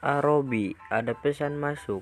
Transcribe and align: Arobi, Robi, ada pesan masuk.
Arobi, 0.00 0.72
Robi, 0.72 0.88
ada 0.88 1.12
pesan 1.12 1.60
masuk. 1.60 2.00